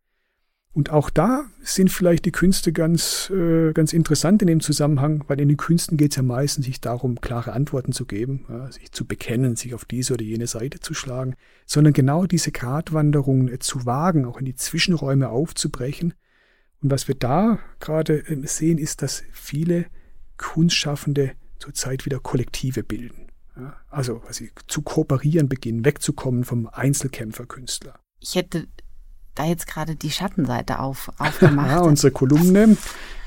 [0.76, 5.40] Und auch da sind vielleicht die Künste ganz, äh, ganz interessant in dem Zusammenhang, weil
[5.40, 8.92] in den Künsten geht es ja meistens nicht darum, klare Antworten zu geben, ja, sich
[8.92, 11.36] zu bekennen, sich auf diese oder jene Seite zu schlagen,
[11.68, 16.16] sondern genau diese Gratwanderungen äh, zu wagen, auch in die Zwischenräume aufzubrechen.
[16.82, 19.86] Und was wir da gerade äh, sehen, ist, dass viele
[20.38, 23.28] Kunstschaffende zurzeit wieder Kollektive bilden.
[23.56, 28.00] Ja, also sie zu kooperieren beginnen, wegzukommen vom Einzelkämpferkünstler.
[28.20, 28.68] Ich hätte
[29.36, 31.70] da jetzt gerade die Schattenseite auf, aufgemacht.
[31.70, 32.78] ja, unsere Kolumne,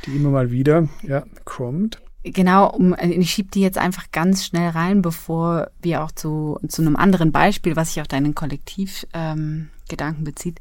[0.05, 2.01] die immer mal wieder ja, kommt.
[2.23, 6.83] Genau, um, ich schiebe die jetzt einfach ganz schnell rein, bevor wir auch zu, zu
[6.83, 10.59] einem anderen Beispiel, was sich auf deinen Kollektivgedanken ähm, bezieht.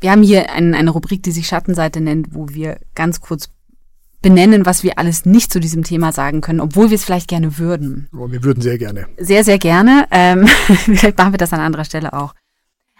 [0.00, 3.48] Wir haben hier ein, eine Rubrik, die sich Schattenseite nennt, wo wir ganz kurz
[4.20, 7.58] benennen, was wir alles nicht zu diesem Thema sagen können, obwohl wir es vielleicht gerne
[7.58, 8.08] würden.
[8.12, 9.06] Oh, wir würden sehr gerne.
[9.18, 10.06] Sehr, sehr gerne.
[10.10, 12.34] Ähm, vielleicht machen wir das an anderer Stelle auch.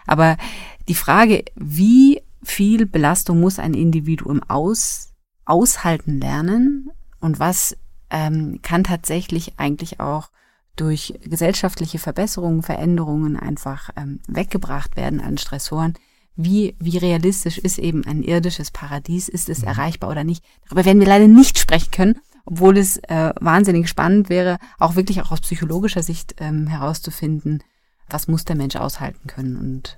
[0.07, 0.37] Aber
[0.87, 5.13] die Frage, wie viel Belastung muss ein Individuum aus,
[5.45, 7.75] aushalten lernen und was
[8.09, 10.29] ähm, kann tatsächlich eigentlich auch
[10.75, 15.93] durch gesellschaftliche Verbesserungen, Veränderungen einfach ähm, weggebracht werden an Stressoren,
[16.35, 19.69] wie, wie realistisch ist eben ein irdisches Paradies, ist es mhm.
[19.69, 20.43] erreichbar oder nicht.
[20.65, 25.21] Darüber werden wir leider nicht sprechen können, obwohl es äh, wahnsinnig spannend wäre, auch wirklich
[25.21, 27.63] auch aus psychologischer Sicht ähm, herauszufinden,
[28.09, 29.97] was muss der Mensch aushalten können und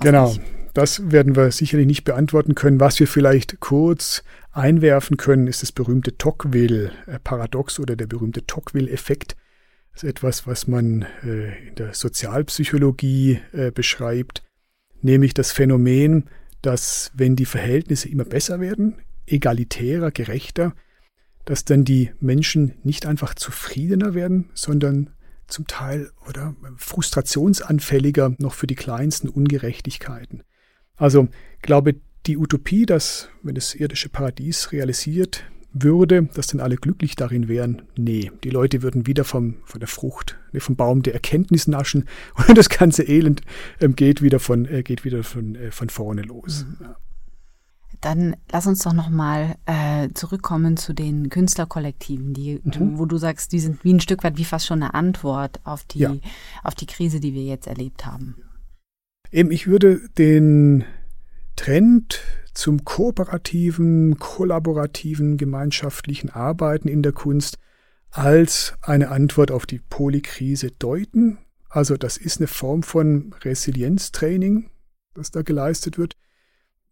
[0.00, 0.40] Genau, nicht.
[0.74, 2.80] das werden wir sicherlich nicht beantworten können.
[2.80, 9.36] Was wir vielleicht kurz einwerfen können, ist das berühmte Tocqueville-Paradox oder der berühmte Tocqueville-Effekt.
[9.92, 14.42] Das ist etwas, was man äh, in der Sozialpsychologie äh, beschreibt
[15.02, 16.24] nämlich das Phänomen,
[16.62, 20.74] dass wenn die Verhältnisse immer besser werden, egalitärer, gerechter,
[21.44, 25.10] dass dann die Menschen nicht einfach zufriedener werden, sondern
[25.48, 30.42] zum Teil oder frustrationsanfälliger noch für die kleinsten Ungerechtigkeiten.
[30.96, 31.28] Also
[31.62, 37.48] glaube die Utopie, dass wenn das irdische Paradies realisiert würde, dass dann alle glücklich darin
[37.48, 37.82] wären.
[37.96, 42.08] Nee, die Leute würden wieder vom, von der Frucht, nee, vom Baum der Erkenntnis naschen
[42.48, 43.42] und das ganze Elend
[43.80, 46.66] ähm, geht wieder von, äh, geht wieder von, äh, von vorne los.
[46.80, 46.86] Mhm.
[48.00, 52.98] Dann lass uns doch nochmal äh, zurückkommen zu den Künstlerkollektiven, die, mhm.
[52.98, 55.84] wo du sagst, die sind wie ein Stück weit wie fast schon eine Antwort auf
[55.84, 56.14] die, ja.
[56.62, 58.36] auf die Krise, die wir jetzt erlebt haben.
[59.30, 60.84] Eben, ich würde den
[61.56, 62.20] Trend
[62.54, 67.58] zum kooperativen, kollaborativen, gemeinschaftlichen Arbeiten in der Kunst
[68.10, 71.38] als eine Antwort auf die Polykrise deuten.
[71.68, 74.70] Also das ist eine Form von Resilienztraining,
[75.14, 76.14] das da geleistet wird,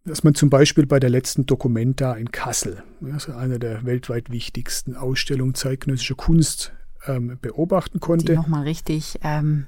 [0.07, 4.95] dass man zum Beispiel bei der letzten Documenta in Kassel, also einer der weltweit wichtigsten
[4.95, 6.73] Ausstellungen zeitgenössischer Kunst,
[7.05, 8.25] ähm, beobachten konnte.
[8.25, 9.67] Die nochmal richtig, ähm,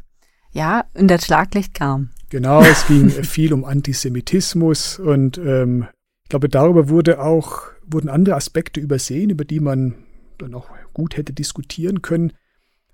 [0.51, 2.09] ja, in das Schlaglicht kam.
[2.29, 5.87] Genau, es ging viel um Antisemitismus und ähm,
[6.23, 9.95] ich glaube, darüber wurde auch, wurden andere Aspekte übersehen, über die man
[10.37, 12.33] dann auch gut hätte diskutieren können.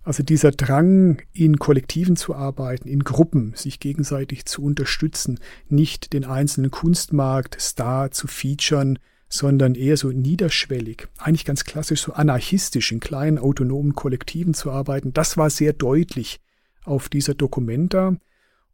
[0.06, 6.26] Also dieser Drang, in Kollektiven zu arbeiten, in Gruppen, sich gegenseitig zu unterstützen, nicht den
[6.26, 13.00] einzelnen Kunstmarkt, Star zu featuren, sondern eher so niederschwellig, eigentlich ganz klassisch so anarchistisch in
[13.00, 16.39] kleinen autonomen Kollektiven zu arbeiten, das war sehr deutlich
[16.84, 18.15] auf dieser Dokumenta.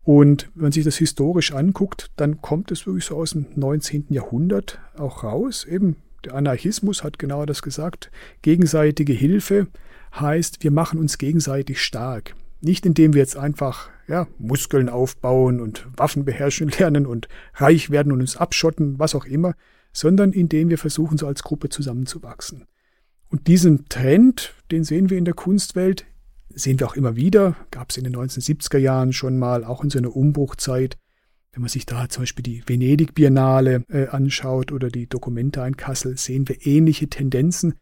[0.04, 4.08] Und wenn man sich das historisch anguckt, dann kommt es wirklich so aus dem 19.
[4.10, 5.64] Jahrhundert auch raus.
[5.64, 8.12] Eben der Anarchismus hat genau das gesagt.
[8.42, 9.68] Gegenseitige Hilfe
[10.20, 12.36] heißt, wir machen uns gegenseitig stark.
[12.60, 18.12] Nicht indem wir jetzt einfach ja, Muskeln aufbauen und Waffen beherrschen lernen und reich werden
[18.12, 19.56] und uns abschotten, was auch immer,
[19.94, 22.66] sondern indem wir versuchen, so als Gruppe zusammenzuwachsen.
[23.30, 26.06] Und diesen Trend, den sehen wir in der Kunstwelt,
[26.50, 29.90] sehen wir auch immer wieder, gab es in den 1970er Jahren schon mal, auch in
[29.90, 30.98] so einer Umbruchzeit.
[31.54, 36.18] Wenn man sich da zum Beispiel die Venedig-Biennale äh, anschaut oder die Dokumente in Kassel,
[36.18, 37.76] sehen wir ähnliche Tendenzen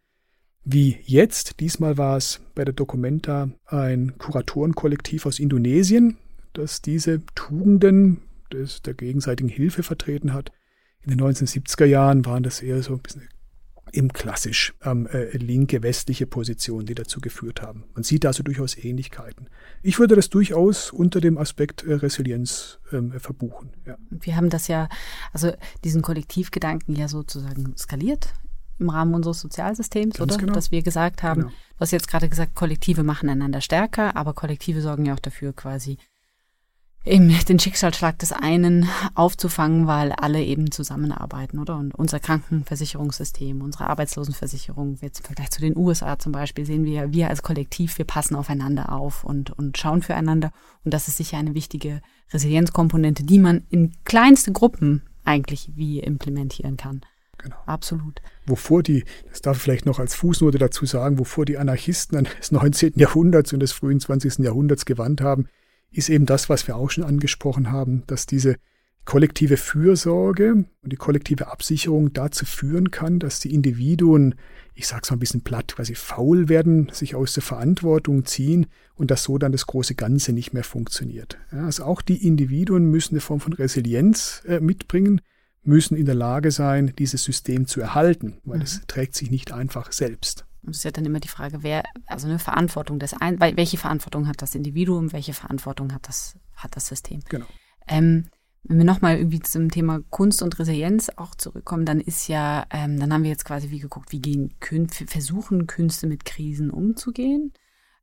[0.64, 1.60] wie jetzt.
[1.60, 6.18] Diesmal war es bei der Documenta ein Kuratorenkollektiv aus Indonesien,
[6.54, 10.52] das diese Tugenden des, der gegenseitigen Hilfe vertreten hat.
[11.02, 13.30] In den 1970er Jahren waren das eher so ein bisschen
[13.92, 17.86] im klassisch ähm, äh, linke westliche Position, die dazu geführt haben.
[17.96, 19.50] Man sieht also durchaus Ähnlichkeiten.
[19.82, 23.72] Ich würde das durchaus unter dem Aspekt äh, Resilienz ähm, verbuchen.
[23.88, 23.98] Ja.
[24.10, 24.90] Wir haben das ja,
[25.34, 25.52] also
[25.84, 28.34] diesen Kollektivgedanken ja sozusagen skaliert
[28.80, 30.38] im Rahmen unseres Sozialsystems, Ganz oder?
[30.38, 30.54] Genau.
[30.54, 31.52] Dass wir gesagt haben, genau.
[31.52, 35.54] du hast jetzt gerade gesagt, Kollektive machen einander stärker, aber Kollektive sorgen ja auch dafür,
[35.54, 35.98] quasi
[37.06, 41.78] eben den Schicksalsschlag des einen aufzufangen, weil alle eben zusammenarbeiten, oder?
[41.78, 47.12] Und unser Krankenversicherungssystem, unsere Arbeitslosenversicherung, jetzt im Vergleich zu den USA zum Beispiel, sehen wir,
[47.14, 50.52] wir als Kollektiv, wir passen aufeinander auf und, und schauen füreinander.
[50.84, 56.78] Und das ist sicher eine wichtige Resilienzkomponente, die man in kleinste Gruppen eigentlich wie implementieren
[56.78, 57.02] kann.
[57.42, 57.56] Genau.
[57.66, 58.22] Absolut.
[58.46, 62.52] Wovor die, das darf ich vielleicht noch als Fußnote dazu sagen, wovor die Anarchisten des
[62.52, 62.94] 19.
[62.96, 64.40] Jahrhunderts und des frühen 20.
[64.40, 65.48] Jahrhunderts gewandt haben,
[65.92, 68.58] ist eben das, was wir auch schon angesprochen haben, dass diese
[69.06, 74.36] kollektive Fürsorge und die kollektive Absicherung dazu führen kann, dass die Individuen,
[74.76, 78.68] ich sage es mal ein bisschen platt, quasi faul werden, sich aus der Verantwortung ziehen
[78.94, 81.40] und dass so dann das große Ganze nicht mehr funktioniert.
[81.52, 85.22] Ja, also auch die Individuen müssen eine Form von Resilienz äh, mitbringen,
[85.64, 88.88] müssen in der Lage sein, dieses System zu erhalten, weil es mhm.
[88.88, 90.46] trägt sich nicht einfach selbst.
[90.64, 93.78] Und es ist ja dann immer die Frage, wer, also eine Verantwortung des ein, welche
[93.78, 97.22] Verantwortung hat das Individuum, welche Verantwortung hat das, hat das System.
[97.30, 97.46] Genau.
[97.88, 98.26] Ähm,
[98.64, 103.00] wenn wir nochmal irgendwie zum Thema Kunst und Resilienz auch zurückkommen, dann ist ja, ähm,
[103.00, 107.54] dann haben wir jetzt quasi wie geguckt, wie gehen Kün versuchen Künste mit Krisen umzugehen.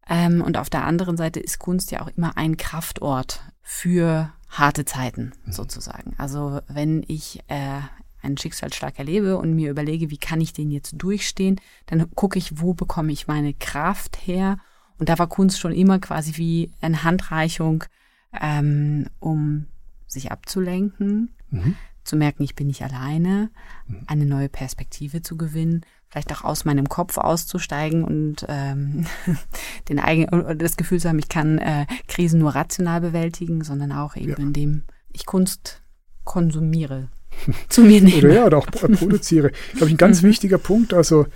[0.09, 4.85] Ähm, und auf der anderen Seite ist Kunst ja auch immer ein Kraftort für harte
[4.85, 5.53] Zeiten mhm.
[5.53, 6.15] sozusagen.
[6.19, 7.81] Also wenn ich äh,
[8.23, 12.61] einen Schicksalsschlag erlebe und mir überlege, wie kann ich den jetzt durchstehen, dann gucke ich,
[12.61, 14.59] wo bekomme ich meine Kraft her.
[14.99, 17.85] Und da war Kunst schon immer quasi wie eine Handreichung,
[18.41, 19.67] ähm, um
[20.07, 21.77] sich abzulenken, mhm.
[22.07, 23.51] Zu merken, ich bin nicht alleine,
[23.87, 24.03] mhm.
[24.07, 29.07] eine neue Perspektive zu gewinnen, vielleicht auch aus meinem Kopf auszusteigen und ähm,
[29.89, 34.17] den eigenen, das Gefühl zu haben, ich kann äh, Krisen nur rational bewältigen, sondern auch
[34.17, 34.39] eben ja.
[34.39, 35.83] indem ich Kunst
[36.25, 37.09] konsumiere
[37.69, 38.19] zu mir nehme.
[38.19, 39.51] Oder ja, oder auch produziere.
[39.73, 40.29] Glaube ich, ein ganz mhm.
[40.29, 40.95] wichtiger Punkt.
[40.95, 41.27] Also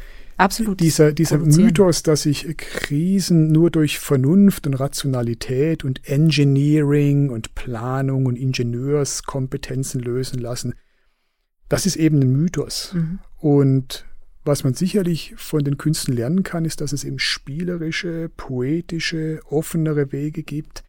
[0.41, 0.81] Absolut.
[0.81, 8.25] Dieser, dieser Mythos, dass sich Krisen nur durch Vernunft und Rationalität und Engineering und Planung
[8.25, 10.75] und Ingenieurskompetenzen lösen lassen,
[11.69, 12.95] das ist eben ein Mythos.
[12.95, 13.19] Mhm.
[13.37, 14.07] Und
[14.43, 20.11] was man sicherlich von den Künsten lernen kann, ist, dass es eben spielerische, poetische, offenere
[20.11, 20.85] Wege gibt,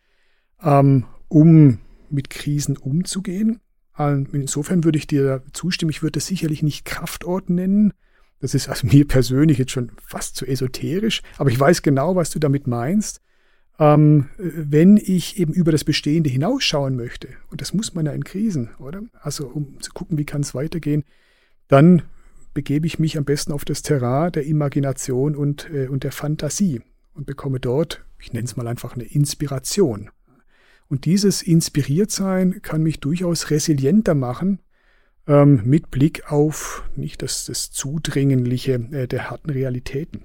[0.63, 3.59] ähm, um mit Krisen umzugehen.
[3.99, 7.91] Ähm, insofern würde ich dir zustimmen, ich würde das sicherlich nicht Kraftort nennen.
[8.41, 12.29] Das ist also mir persönlich jetzt schon fast zu esoterisch, aber ich weiß genau, was
[12.29, 13.21] du damit meinst.
[13.79, 18.23] Ähm, wenn ich eben über das Bestehende hinausschauen möchte, und das muss man ja in
[18.23, 19.01] Krisen, oder?
[19.21, 21.03] Also um zu gucken, wie kann es weitergehen,
[21.67, 22.03] dann
[22.53, 26.81] begebe ich mich am besten auf das Terrain der Imagination und, äh, und der Fantasie
[27.13, 30.09] und bekomme dort, ich nenne es mal einfach eine Inspiration.
[30.87, 34.59] Und dieses Inspiriertsein kann mich durchaus resilienter machen,
[35.27, 40.23] ähm, mit Blick auf nicht das, das Zudringliche äh, der harten Realitäten.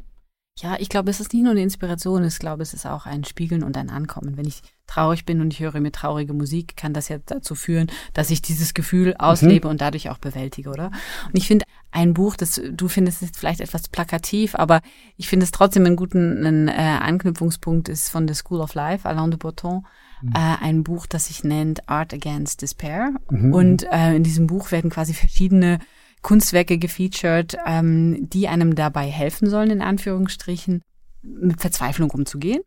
[0.58, 3.24] Ja, ich glaube, es ist nicht nur eine Inspiration, ich glaube, es ist auch ein
[3.24, 4.38] Spiegeln und ein Ankommen.
[4.38, 7.88] Wenn ich traurig bin und ich höre mir traurige Musik, kann das ja dazu führen,
[8.14, 9.72] dass ich dieses Gefühl auslebe mhm.
[9.72, 10.86] und dadurch auch bewältige, oder?
[11.26, 14.80] Und ich finde ein Buch, das du findest es vielleicht etwas plakativ, aber
[15.18, 19.06] ich finde es trotzdem einen guten einen, äh, Anknüpfungspunkt ist von The School of Life,
[19.06, 19.84] Alain de Botton,
[20.22, 20.32] mhm.
[20.34, 23.14] äh, ein Buch, das sich nennt Art Against Despair.
[23.30, 23.52] Mhm.
[23.52, 25.78] Und äh, in diesem Buch werden quasi verschiedene
[26.22, 30.82] Kunstwerke gefeatured, ähm, die einem dabei helfen sollen, in Anführungsstrichen,
[31.22, 32.62] mit Verzweiflung umzugehen.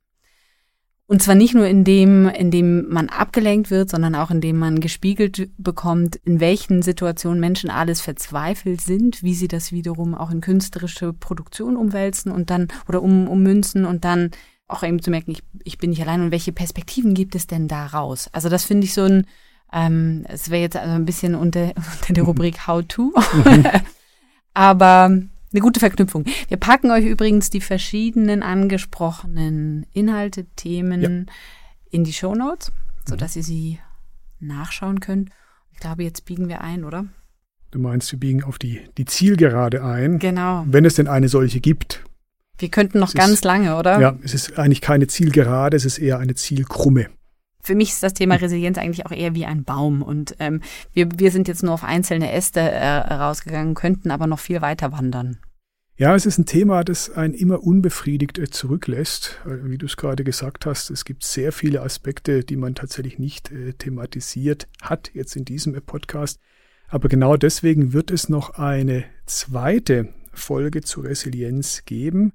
[1.09, 4.59] Und zwar nicht nur in dem, in dem man abgelenkt wird, sondern auch in dem
[4.59, 10.29] man gespiegelt bekommt, in welchen Situationen Menschen alles verzweifelt sind, wie sie das wiederum auch
[10.29, 14.29] in künstlerische Produktion umwälzen und dann oder um, ummünzen und dann
[14.69, 17.67] auch eben zu merken, ich, ich bin nicht allein und welche Perspektiven gibt es denn
[17.67, 18.29] da raus?
[18.31, 19.25] Also das finde ich so ein,
[19.73, 23.13] ähm, es wäre jetzt also ein bisschen unter, unter der Rubrik How to.
[24.53, 26.25] Aber eine gute Verknüpfung.
[26.47, 31.33] Wir packen euch übrigens die verschiedenen angesprochenen Inhalte, Themen ja.
[31.89, 32.71] in die Show Notes,
[33.05, 33.39] sodass mhm.
[33.39, 33.79] ihr sie
[34.39, 35.29] nachschauen könnt.
[35.71, 37.05] Ich glaube, jetzt biegen wir ein, oder?
[37.71, 40.19] Du meinst, wir biegen auf die, die Zielgerade ein.
[40.19, 40.65] Genau.
[40.67, 42.03] Wenn es denn eine solche gibt.
[42.59, 43.99] Wir könnten noch es ganz ist, lange, oder?
[43.99, 47.07] Ja, es ist eigentlich keine Zielgerade, es ist eher eine Zielkrumme.
[47.61, 50.01] Für mich ist das Thema Resilienz eigentlich auch eher wie ein Baum.
[50.01, 50.61] Und ähm,
[50.93, 54.91] wir, wir sind jetzt nur auf einzelne Äste äh, rausgegangen, könnten aber noch viel weiter
[54.91, 55.39] wandern.
[55.97, 59.41] Ja, es ist ein Thema, das einen immer unbefriedigt äh, zurücklässt.
[59.45, 63.51] Wie du es gerade gesagt hast, es gibt sehr viele Aspekte, die man tatsächlich nicht
[63.51, 66.39] äh, thematisiert hat, jetzt in diesem äh, Podcast.
[66.87, 72.33] Aber genau deswegen wird es noch eine zweite Folge zur Resilienz geben.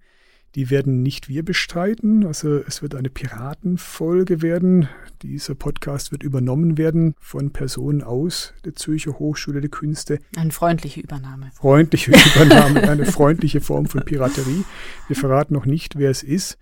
[0.55, 2.27] Die werden nicht wir bestreiten.
[2.27, 4.88] Also es wird eine Piratenfolge werden.
[5.23, 10.21] Dieser Podcast wird übernommen werden von Personen aus der Zürcher Hochschule der Künste.
[10.37, 11.51] Eine freundliche Übernahme.
[11.55, 14.64] Freundliche Übernahme, eine freundliche Form von Piraterie.
[15.09, 16.57] Wir verraten noch nicht, wer es ist.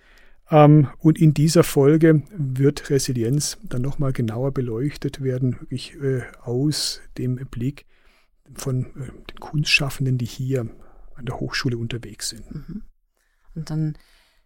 [0.51, 7.03] Ähm, und in dieser Folge wird Resilienz dann nochmal genauer beleuchtet werden, wirklich äh, aus
[7.19, 7.85] dem Blick
[8.55, 10.67] von äh, den Kunstschaffenden, die hier
[11.23, 12.55] an der Hochschule unterwegs sind.
[12.55, 12.83] Mhm.
[13.55, 13.97] Und dann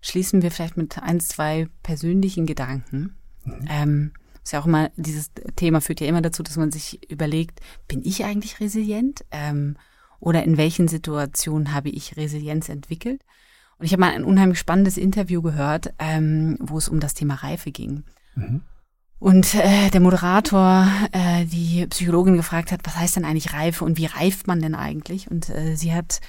[0.00, 3.16] schließen wir vielleicht mit ein, zwei persönlichen Gedanken.
[3.44, 3.68] Mhm.
[3.68, 4.12] Ähm,
[4.42, 8.02] ist ja auch immer, dieses Thema führt ja immer dazu, dass man sich überlegt, bin
[8.04, 9.24] ich eigentlich resilient?
[9.30, 9.76] Ähm,
[10.20, 13.22] oder in welchen Situationen habe ich Resilienz entwickelt?
[13.78, 17.34] Und ich habe mal ein unheimlich spannendes Interview gehört, ähm, wo es um das Thema
[17.34, 18.04] Reife ging.
[18.34, 18.62] Mhm.
[19.18, 23.96] Und äh, der Moderator äh, die Psychologin gefragt hat, was heißt denn eigentlich Reife und
[23.98, 25.30] wie reift man denn eigentlich?
[25.30, 26.20] Und äh, sie hat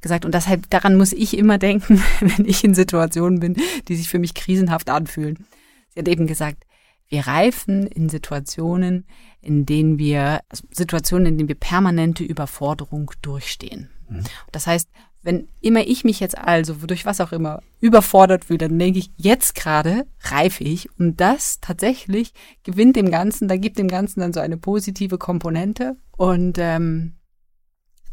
[0.00, 0.24] gesagt.
[0.24, 3.56] Und deshalb, daran muss ich immer denken, wenn ich in Situationen bin,
[3.88, 5.46] die sich für mich krisenhaft anfühlen.
[5.90, 6.64] Sie hat eben gesagt,
[7.08, 9.06] wir reifen in Situationen,
[9.40, 13.90] in denen wir, also Situationen, in denen wir permanente Überforderung durchstehen.
[14.08, 14.24] Mhm.
[14.50, 14.88] Das heißt,
[15.26, 19.10] wenn immer ich mich jetzt also durch was auch immer überfordert fühle, dann denke ich,
[19.16, 22.32] jetzt gerade reife ich und das tatsächlich
[22.62, 27.15] gewinnt dem Ganzen, da gibt dem Ganzen dann so eine positive Komponente und ähm,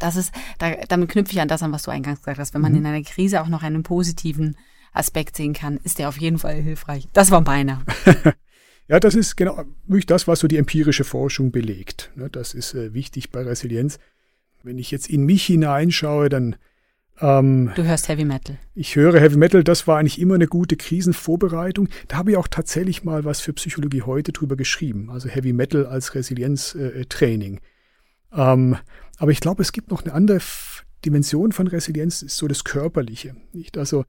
[0.04, 2.54] das ist, da, damit knüpfe ich an das an, was du eingangs gesagt hast.
[2.54, 2.80] Wenn man mhm.
[2.80, 4.58] in einer Krise auch noch einen positiven
[4.92, 7.08] Aspekt sehen kann, ist der auf jeden Fall hilfreich.
[7.14, 7.84] Das war meiner.
[8.88, 12.12] ja, das ist genau wirklich das, was so die empirische Forschung belegt.
[12.16, 13.98] Ne, das ist äh, wichtig bei Resilienz.
[14.62, 16.58] Wenn ich jetzt in mich hineinschaue, dann
[17.22, 18.58] ähm, du hörst Heavy Metal.
[18.76, 21.88] Ich höre Heavy Metal, das war eigentlich immer eine gute Krisenvorbereitung.
[22.08, 25.86] Da habe ich auch tatsächlich mal was für Psychologie heute drüber geschrieben, also Heavy Metal
[25.86, 27.58] als Resilienztraining.
[27.58, 27.62] Äh,
[28.36, 28.78] ähm,
[29.18, 30.40] aber ich glaube, es gibt noch eine andere
[31.06, 33.36] Dimension von Resilienz, ist so das Körperliche.
[33.52, 33.78] Nicht?
[33.78, 34.06] Also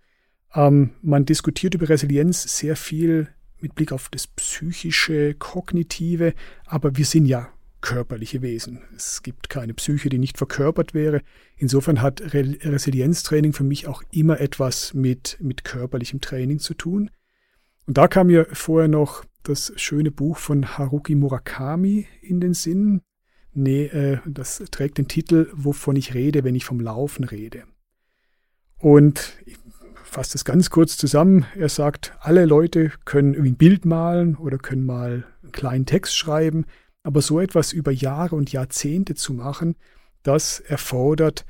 [0.54, 3.28] ähm, man diskutiert über Resilienz sehr viel
[3.60, 6.34] mit Blick auf das psychische, kognitive,
[6.66, 7.48] aber wir sind ja
[7.80, 8.80] körperliche Wesen.
[8.96, 11.20] Es gibt keine Psyche, die nicht verkörpert wäre.
[11.56, 17.10] Insofern hat Re Resilienztraining für mich auch immer etwas mit, mit körperlichem Training zu tun.
[17.87, 23.02] Und da kam mir vorher noch das schöne Buch von Haruki Murakami in den Sinn,
[23.54, 27.64] Nee, äh, das trägt den Titel, wovon ich rede, wenn ich vom Laufen rede.
[28.78, 29.56] Und ich
[30.02, 31.46] fasse das ganz kurz zusammen.
[31.56, 36.16] Er sagt, alle Leute können irgendwie ein Bild malen oder können mal einen kleinen Text
[36.16, 36.66] schreiben,
[37.02, 39.76] aber so etwas über Jahre und Jahrzehnte zu machen,
[40.22, 41.44] das erfordert,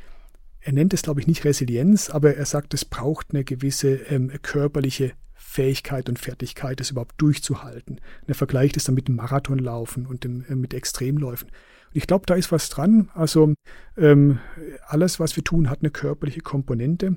[0.61, 4.33] er nennt es, glaube ich, nicht Resilienz, aber er sagt, es braucht eine gewisse ähm,
[4.41, 7.97] körperliche Fähigkeit und Fertigkeit, das überhaupt durchzuhalten.
[7.97, 11.51] Und er vergleicht es dann mit dem Marathonlaufen und dem, äh, mit Extremläufen.
[11.95, 13.09] Ich glaube, da ist was dran.
[13.15, 13.55] Also
[13.97, 14.41] ähm,
[14.87, 17.17] alles, was wir tun, hat eine körperliche Komponente.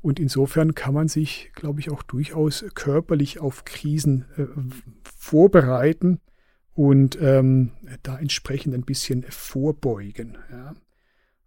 [0.00, 4.46] Und insofern kann man sich, glaube ich, auch durchaus körperlich auf Krisen äh,
[5.04, 6.20] vorbereiten
[6.74, 10.74] und ähm, da entsprechend ein bisschen vorbeugen, ja,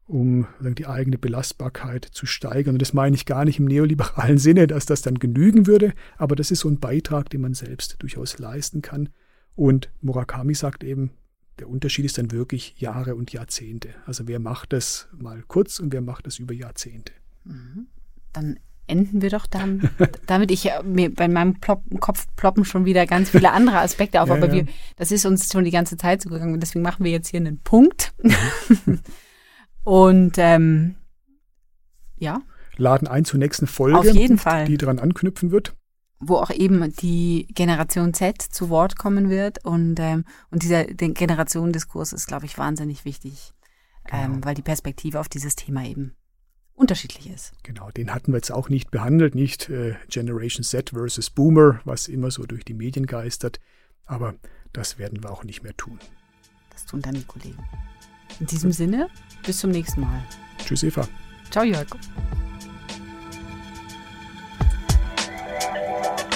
[0.08, 2.76] um die eigene Belastbarkeit zu steigern.
[2.76, 6.36] Und das meine ich gar nicht im neoliberalen Sinne, dass das dann genügen würde, aber
[6.36, 9.10] das ist so ein Beitrag, den man selbst durchaus leisten kann.
[9.56, 11.12] Und Murakami sagt eben,
[11.60, 13.90] der Unterschied ist dann wirklich Jahre und Jahrzehnte.
[14.06, 17.14] Also wer macht das mal kurz und wer macht das über Jahrzehnte.
[17.46, 17.88] Mhm.
[18.34, 19.90] Dann enden wir doch dann,
[20.28, 24.22] damit ich äh, mir bei meinem Plop Kopf ploppen schon wieder ganz viele andere Aspekte
[24.22, 26.84] auf, ja, aber wir, das ist uns schon die ganze Zeit so gegangen und deswegen
[26.84, 28.14] machen wir jetzt hier einen Punkt.
[29.86, 30.96] Und ähm,
[32.18, 32.42] ja.
[32.76, 34.66] Laden ein zur nächsten Folge, Auf jeden Fall.
[34.66, 35.74] die daran anknüpfen wird.
[36.28, 39.64] Wo auch eben die Generation Z zu Wort kommen wird.
[39.66, 43.54] Und, ähm, und dieser Generationendiskurs ist, glaube ich, wahnsinnig wichtig,
[44.06, 44.24] genau.
[44.24, 46.14] ähm, weil die Perspektive auf dieses Thema eben
[46.74, 47.54] unterschiedlich ist.
[47.64, 52.08] Genau, den hatten wir jetzt auch nicht behandelt, nicht äh, Generation Z versus Boomer, was
[52.08, 53.60] immer so durch die Medien geistert.
[54.06, 54.36] Aber
[54.74, 56.00] das werden wir auch nicht mehr tun.
[56.72, 57.64] Das tun dann die Kollegen.
[58.40, 59.10] In diesem Sinne,
[59.46, 60.22] bis zum nächsten Mal.
[60.58, 61.08] Tschüss, Eva.
[61.50, 61.88] Ciao, Jörg.
[66.04, 66.35] Bye.